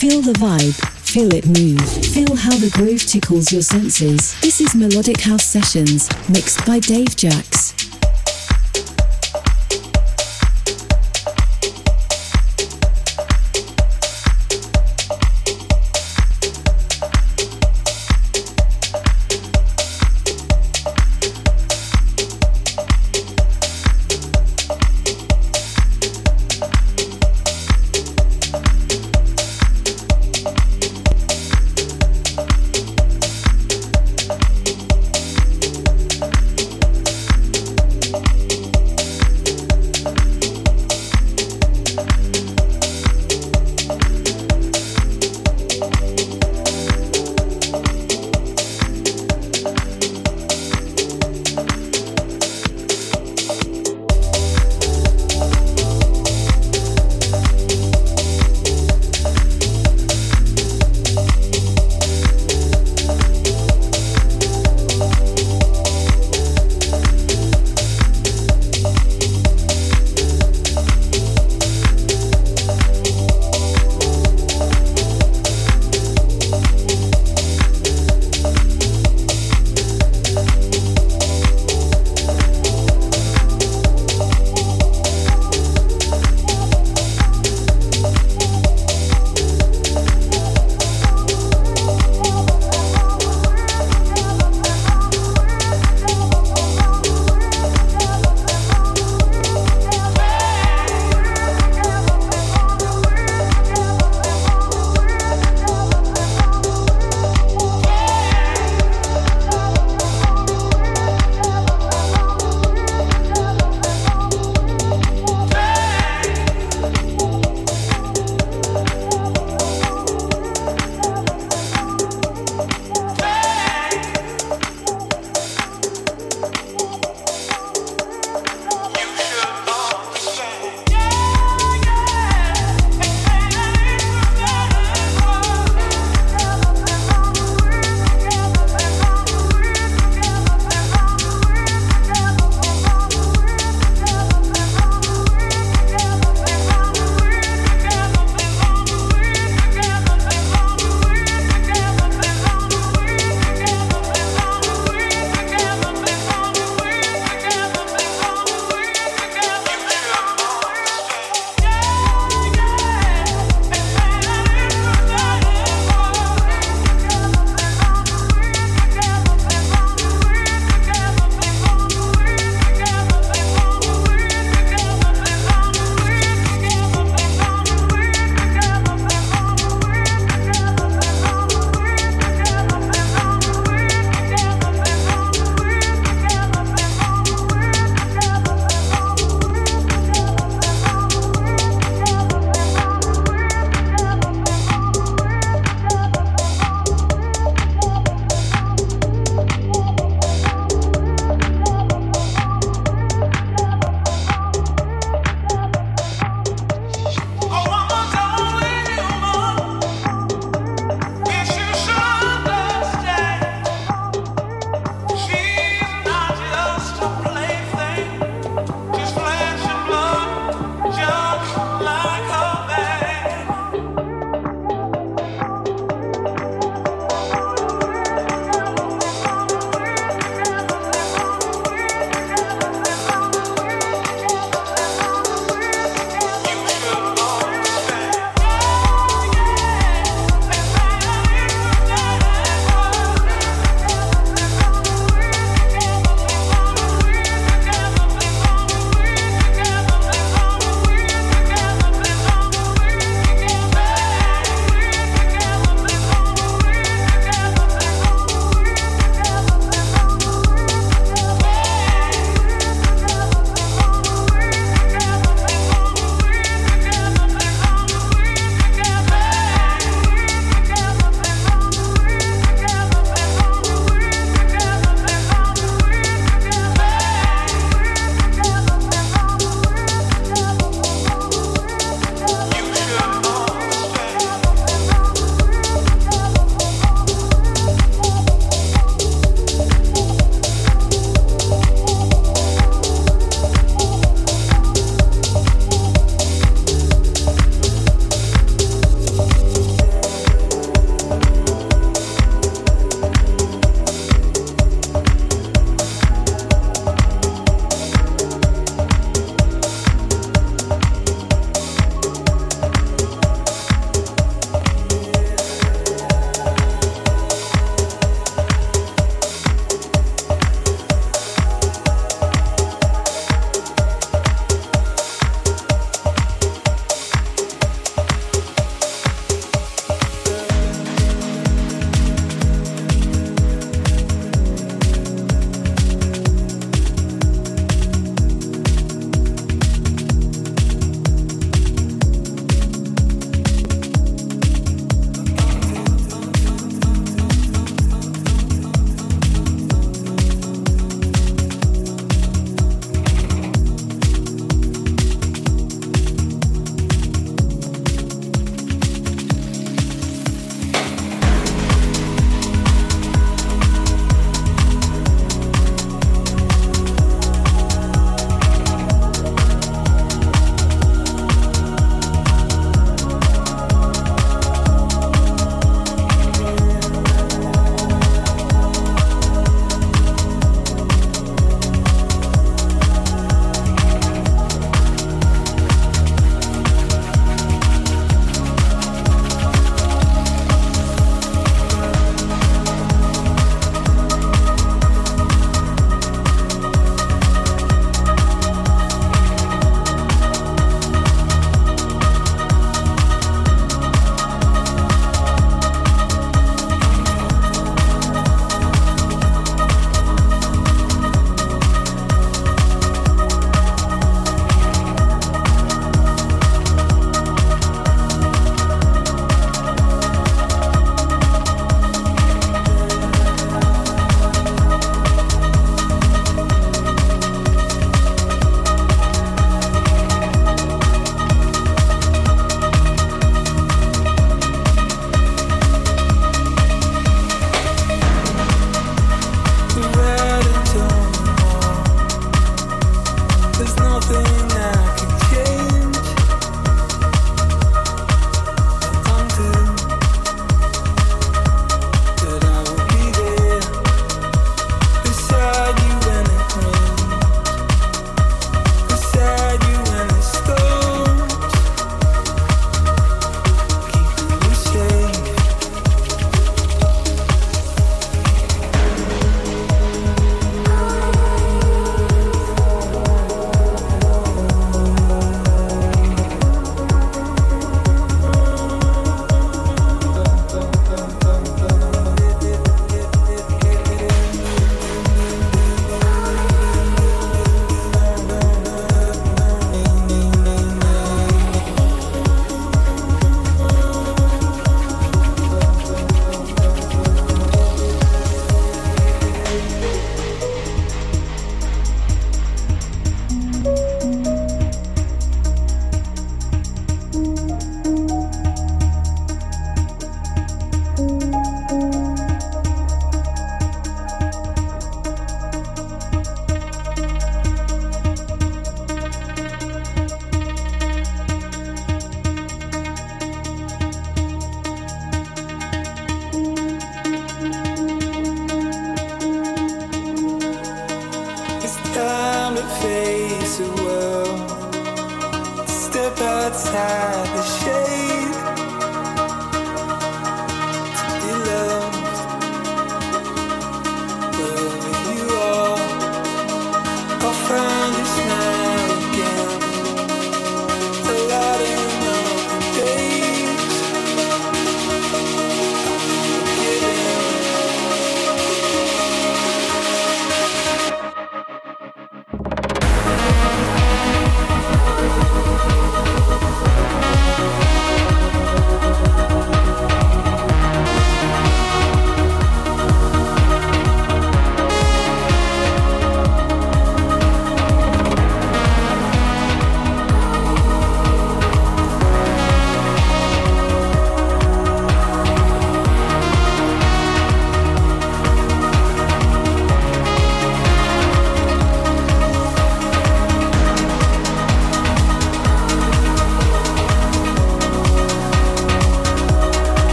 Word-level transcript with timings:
Feel 0.00 0.22
the 0.22 0.32
vibe, 0.32 0.74
feel 0.96 1.30
it 1.34 1.46
move, 1.46 1.78
feel 2.06 2.34
how 2.34 2.56
the 2.56 2.70
groove 2.72 3.04
tickles 3.04 3.52
your 3.52 3.60
senses. 3.60 4.34
This 4.40 4.62
is 4.62 4.74
Melodic 4.74 5.20
House 5.20 5.44
Sessions, 5.44 6.08
mixed 6.30 6.64
by 6.64 6.78
Dave 6.78 7.14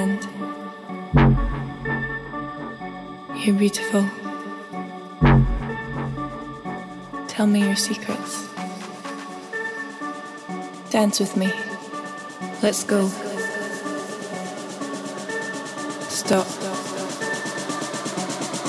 Jax. 0.00 0.26
secrets. 7.76 8.48
Dance 10.90 11.20
with 11.20 11.36
me. 11.36 11.52
Let's 12.62 12.84
go. 12.84 13.08
Stop. 16.08 16.46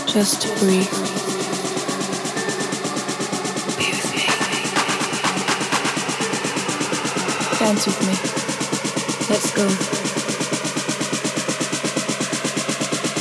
Just 0.08 0.42
breathe. 0.60 0.92
Me. 3.78 3.88
Dance 7.60 7.86
with 7.86 8.02
me. 8.08 8.16
Let's 9.30 9.52
go. 9.96 10.01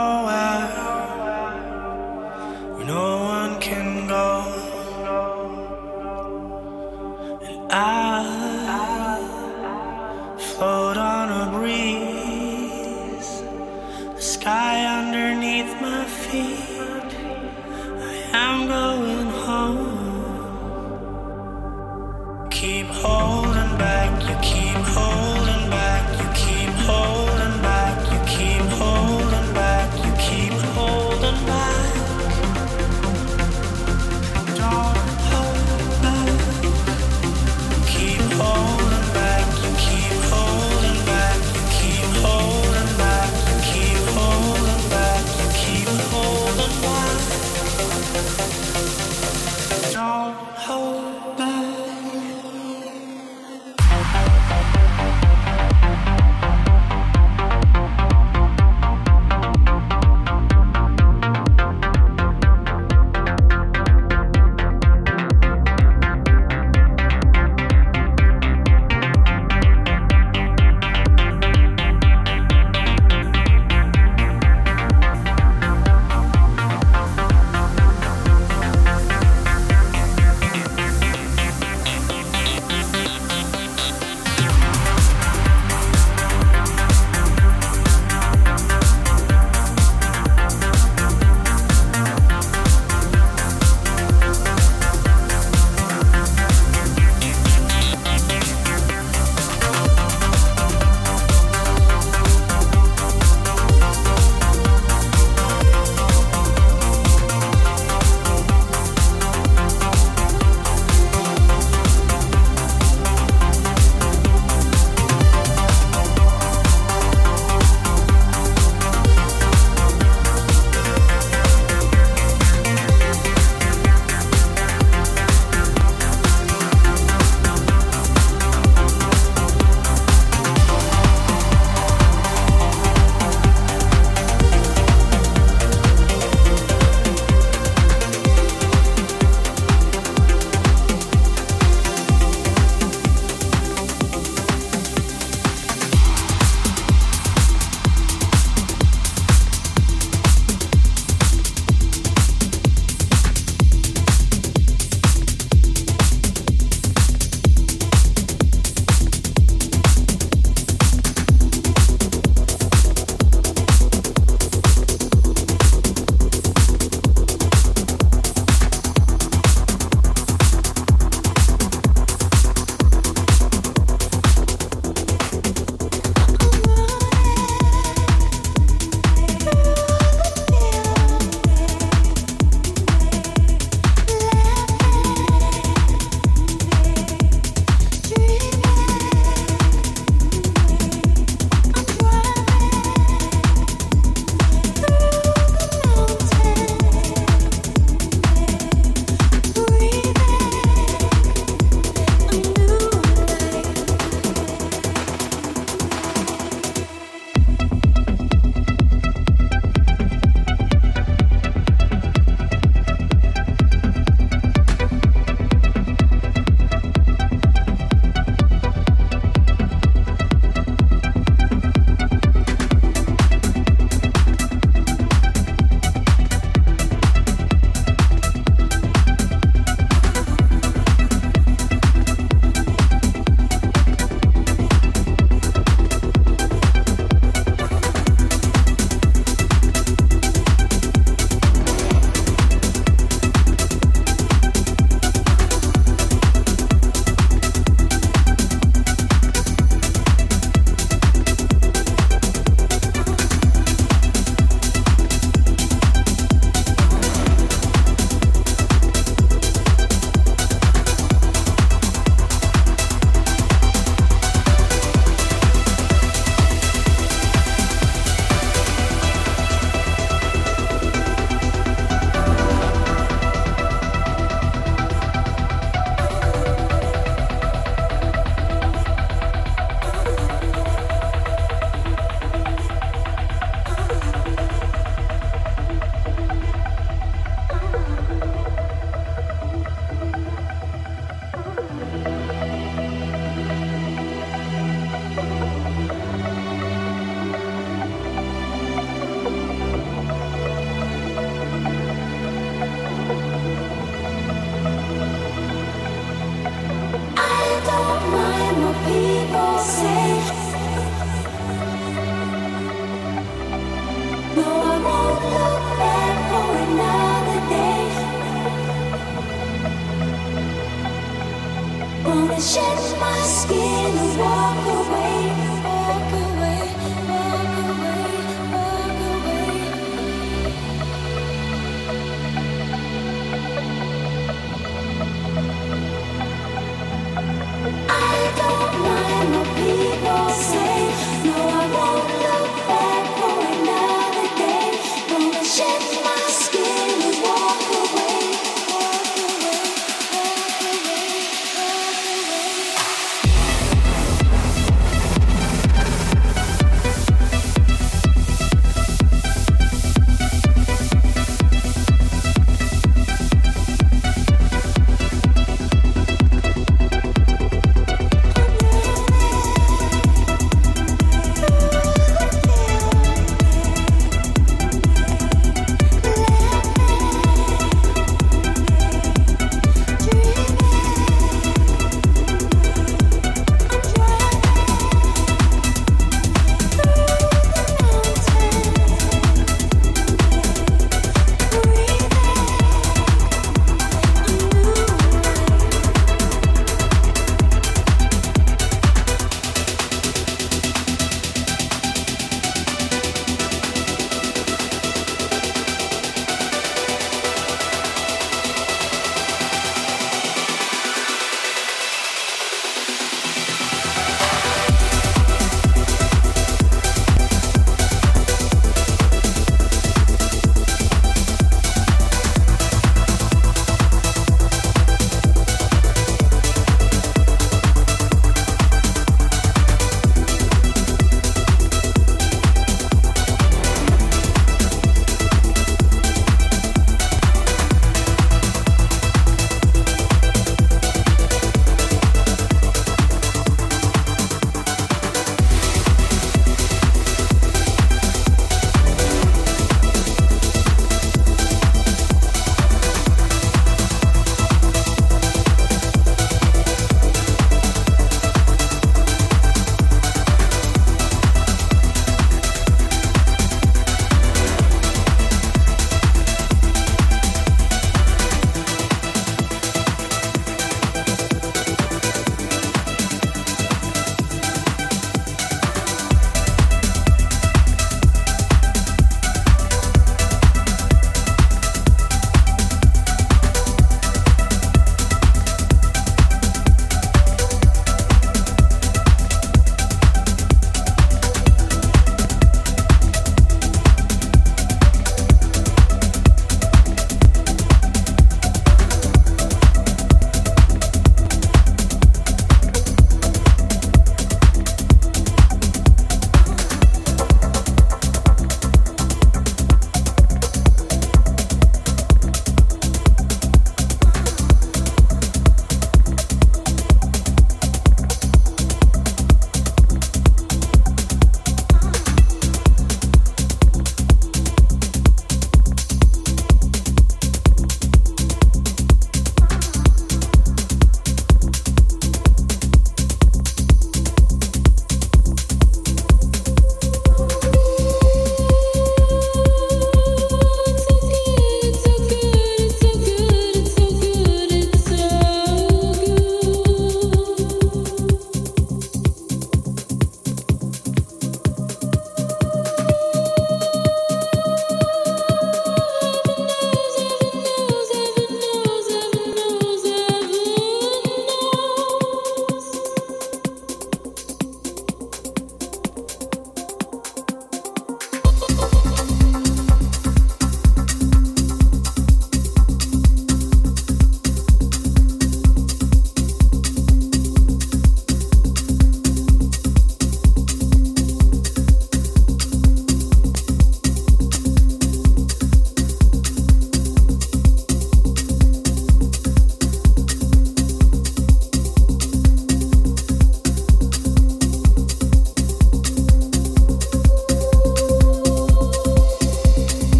Bottom 0.00 0.28
of 0.28 0.49